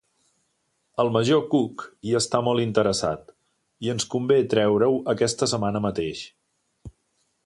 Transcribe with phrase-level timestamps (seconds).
[1.01, 3.29] El major Cook hi està molt interessat
[3.89, 6.25] i ens convé treure-ho aquesta setmana mateix.